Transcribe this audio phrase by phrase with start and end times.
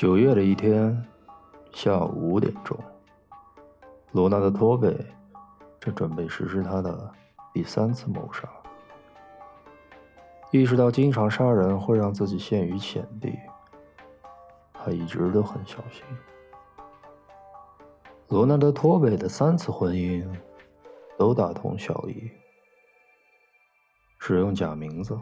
[0.00, 1.06] 九月的一天
[1.74, 2.74] 下午五点钟，
[4.12, 4.96] 罗纳德·托贝
[5.78, 7.12] 正准备实施他的
[7.52, 8.48] 第三次谋杀。
[10.52, 13.38] 意识到经常杀人会让自己陷于险地，
[14.72, 16.02] 他一直都很小心。
[18.28, 20.26] 罗纳德·托贝的三次婚姻
[21.18, 22.30] 都大同小异：
[24.18, 25.14] 使用假名字，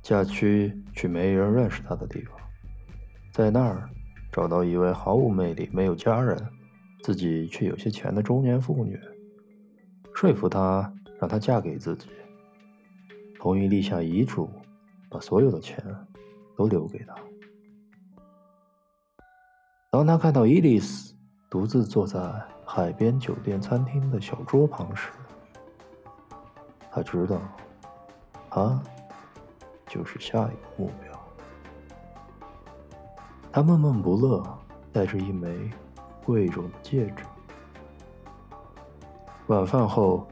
[0.00, 2.38] 嫁去去没人认识他的地方。
[3.32, 3.88] 在那儿
[4.32, 6.36] 找到一位毫无魅力、没有家人、
[7.02, 8.98] 自己却有些钱的中年妇女，
[10.14, 12.08] 说服她让她嫁给自己，
[13.38, 14.50] 同意立下遗嘱，
[15.08, 15.84] 把所有的钱
[16.56, 17.14] 都留给她。
[19.90, 21.14] 当他看到伊丽丝
[21.50, 22.20] 独自坐在
[22.64, 25.10] 海边酒店餐厅的小桌旁时，
[26.92, 27.40] 他知道，
[28.48, 28.80] 她
[29.88, 31.09] 就是下一个目标。
[33.52, 34.44] 他闷闷不乐，
[34.92, 35.70] 戴着一枚
[36.24, 37.24] 贵重的戒指。
[39.48, 40.24] 晚饭后，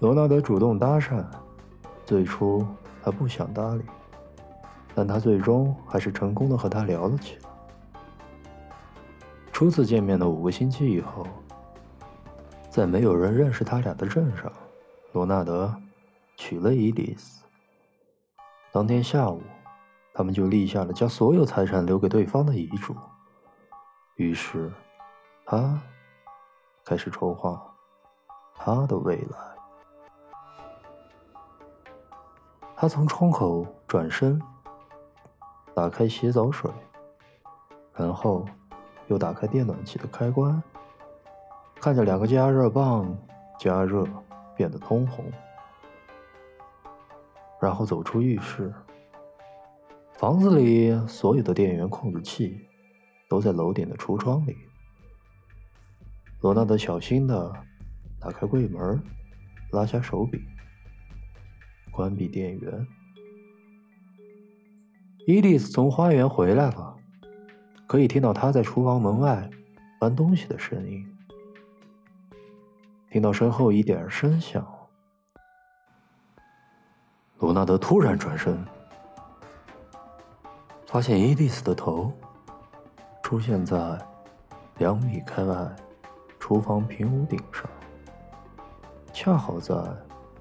[0.00, 1.24] 罗纳德主动搭讪。
[2.04, 2.64] 最初
[3.02, 3.82] 他不想搭理，
[4.94, 7.48] 但他最终还是成功的和他聊了起来。
[9.50, 11.26] 初次见面的五个星期以后，
[12.68, 14.52] 在没有人认识他俩的镇上，
[15.12, 15.74] 罗纳德
[16.36, 17.42] 娶了伊迪丝。
[18.70, 19.40] 当天下午。
[20.16, 22.96] 他们就立下了将所有财产留给对方的遗嘱。
[24.14, 24.72] 于是，
[25.44, 25.78] 他
[26.86, 27.62] 开始筹划
[28.54, 29.38] 他的未来。
[32.74, 34.40] 他从窗口转身，
[35.74, 36.70] 打开洗澡水，
[37.92, 38.46] 然后
[39.08, 40.62] 又打开电暖气的开关，
[41.78, 43.06] 看着两个加热棒
[43.58, 44.08] 加热
[44.56, 45.30] 变得通红，
[47.60, 48.72] 然后走出浴室。
[50.18, 52.66] 房子里所有的电源控制器
[53.28, 54.56] 都在楼顶的橱窗里。
[56.40, 57.52] 罗纳德小心的
[58.18, 59.02] 打开柜门，
[59.72, 60.40] 拉下手柄，
[61.90, 62.86] 关闭电源。
[65.26, 66.96] 伊丽丝从花园回来了，
[67.86, 69.50] 可以听到她在厨房门外
[70.00, 71.06] 搬东西的声音，
[73.10, 74.66] 听到身后一点声响。
[77.38, 78.58] 罗纳德突然转身。
[80.96, 82.10] 发现伊丽丝的头
[83.22, 83.76] 出现在
[84.78, 85.54] 两米开外
[86.40, 87.64] 厨房平屋顶上，
[89.12, 89.74] 恰好在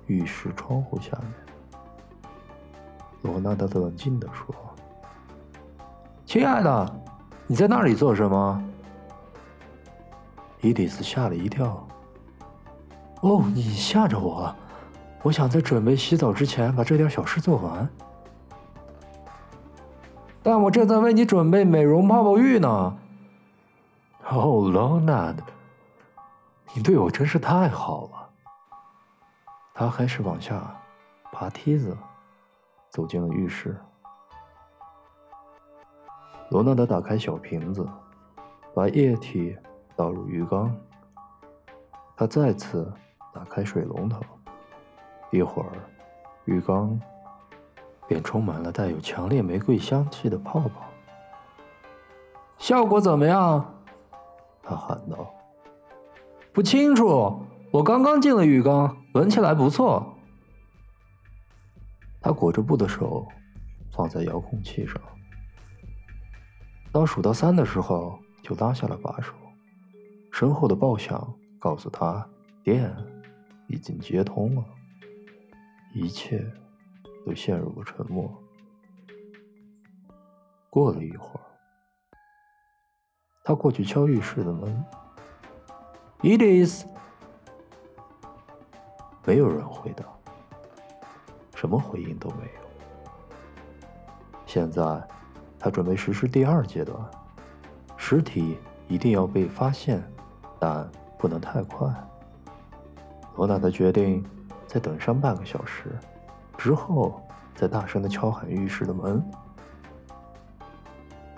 [0.05, 1.33] 浴室窗户下面。
[3.23, 4.55] 罗纳德冷静地说
[6.25, 6.99] ：“亲爱的，
[7.47, 8.63] 你在那里做什么？”
[10.63, 11.85] 伊丽丝吓了一跳。
[13.19, 14.55] “哦，你吓着我！
[15.21, 17.85] 我想在准备洗澡之前把这点小事做完。”
[20.45, 22.95] 但我正在为你准备美容泡泡浴呢。
[24.29, 25.43] 哦，罗纳德，
[26.75, 28.29] 你对我真是太好了。
[29.73, 30.61] 他开始往下
[31.31, 31.97] 爬梯子，
[32.91, 33.75] 走进了浴室。
[36.49, 37.83] 罗纳德打开小瓶子，
[38.75, 39.57] 把液体
[39.95, 40.71] 倒入浴缸。
[42.15, 42.93] 他再次
[43.33, 44.21] 打开水龙头，
[45.31, 45.71] 一会儿，
[46.45, 47.01] 浴缸。
[48.07, 50.85] 便充满了带有强烈玫瑰香气的泡泡。
[52.57, 53.73] 效果怎么样？
[54.63, 55.31] 他喊道。
[56.53, 57.37] 不清楚，
[57.71, 60.13] 我刚刚进了浴缸，闻起来不错。
[62.21, 63.27] 他裹着布的手
[63.91, 64.99] 放在遥控器上，
[66.91, 69.33] 当数到三的时候，就拉下了把手。
[70.31, 72.27] 身后的爆响告诉他，
[72.63, 72.95] 电
[73.67, 74.63] 已经接通了，
[75.93, 76.43] 一切。
[77.25, 78.31] 都陷入了沉默。
[80.69, 81.41] 过了一会儿，
[83.43, 84.85] 他过去敲浴室的门。
[86.21, 86.85] “It is，
[89.25, 90.05] 没有人回答，
[91.55, 92.61] 什么回应都没有。
[94.45, 95.07] 现在，
[95.57, 96.97] 他准备实施第二阶段，
[97.97, 98.57] 尸体
[98.87, 100.03] 一定要被发现，
[100.59, 101.87] 但不能太快。
[103.35, 104.25] 罗纳德决定
[104.67, 105.97] 再等上半个小时。
[106.57, 107.21] 之后，
[107.55, 109.23] 在大声的敲喊浴室的门，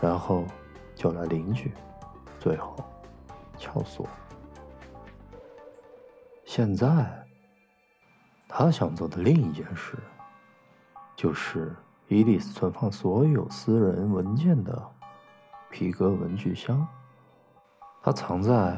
[0.02, 0.44] 然后
[0.96, 1.72] 叫来邻居，
[2.40, 2.76] 最后
[3.58, 4.08] 撬锁。
[6.44, 7.26] 现在，
[8.48, 9.96] 他想做的另一件事，
[11.16, 11.76] 就是
[12.08, 14.90] 伊丽斯存放所有私人文件的
[15.70, 16.86] 皮革文具箱，
[18.02, 18.76] 他藏在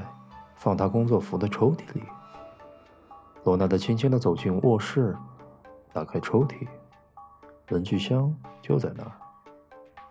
[0.55, 2.03] 放他工作服的抽屉里。
[3.45, 5.15] 罗纳德轻轻的走进卧室。
[5.91, 6.67] 打开抽屉，
[7.69, 9.11] 文具箱就在那儿。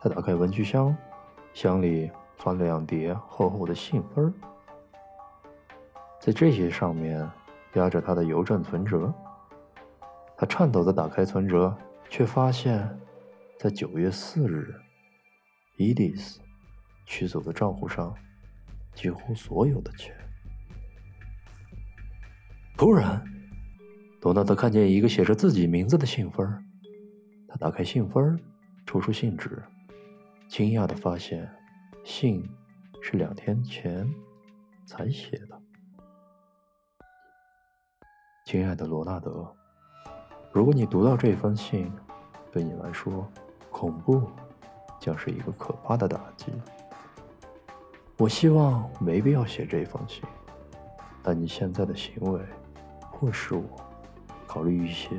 [0.00, 0.96] 他打开文具箱，
[1.52, 4.32] 箱里放了两叠厚厚的信封，
[6.20, 7.28] 在这些上面
[7.74, 9.12] 压着他的邮政存折。
[10.36, 11.76] 他颤抖地打开存折，
[12.08, 12.88] 却发现，
[13.58, 14.72] 在九月四日，
[15.76, 16.40] 伊迪丝
[17.04, 18.14] 取走的账户上
[18.94, 20.14] 几乎所有的钱。
[22.76, 23.20] 突然，
[24.20, 26.64] 罗纳德看见一个写着自己名字的信封，
[27.48, 28.38] 他打开信封，
[28.84, 29.62] 抽出信纸，
[30.48, 31.50] 惊讶地发现，
[32.04, 32.46] 信
[33.00, 34.06] 是两天前
[34.84, 35.58] 才写的。
[38.44, 39.50] 亲爱的罗纳德。
[40.52, 41.90] 如果你读到这封信，
[42.52, 43.26] 对你来说，
[43.70, 44.28] 恐怖
[45.00, 46.52] 将是一个可怕的打击。
[48.18, 50.22] 我希望没必要写这封信，
[51.22, 52.42] 但你现在的行为
[53.12, 53.64] 迫使我
[54.46, 55.10] 考虑一些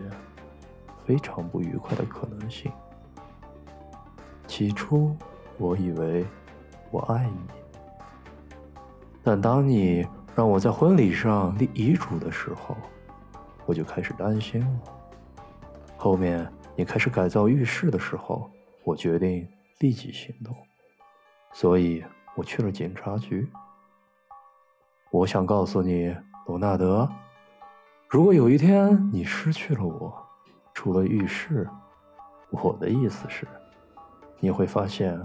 [1.09, 2.71] 非常不愉快的可能性。
[4.45, 5.17] 起初，
[5.57, 6.23] 我以为
[6.91, 8.45] 我爱你，
[9.23, 12.77] 但当你让我在婚礼上立遗嘱的时候，
[13.65, 14.81] 我就开始担心了。
[15.97, 18.47] 后面你开始改造浴室的时候，
[18.83, 20.55] 我决定立即行动，
[21.53, 22.05] 所以
[22.35, 23.49] 我去了警察局。
[25.09, 26.15] 我想告诉你，
[26.45, 27.09] 罗纳德，
[28.07, 30.18] 如果有一天你失去了我，
[30.81, 31.67] 除了浴室，
[32.51, 33.45] 我的意思是，
[34.39, 35.21] 你会发现，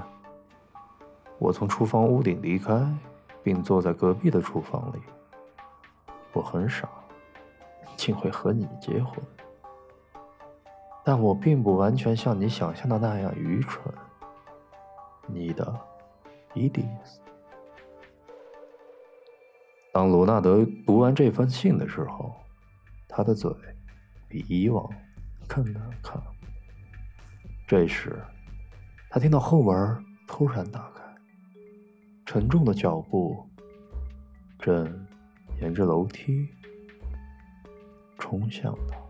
[1.38, 2.84] 我从厨房屋顶离开，
[3.40, 5.00] 并坐在隔壁的厨房里。
[6.32, 6.88] 我很傻，
[7.96, 9.16] 竟会和你结婚。
[11.04, 13.94] 但我并不完全像你想象的那样愚蠢。
[15.28, 15.72] 你的
[16.52, 17.20] 伊迪丝。
[19.92, 22.34] 当罗纳德读完这封信的时候，
[23.06, 23.54] 他的嘴
[24.28, 24.90] 比以往
[25.46, 26.20] 更难看。
[27.66, 28.22] 这时，
[29.10, 31.02] 他听到后门突然打开，
[32.26, 33.48] 沉重的脚步
[34.58, 35.06] 正
[35.60, 36.48] 沿着楼梯
[38.18, 39.03] 冲向他。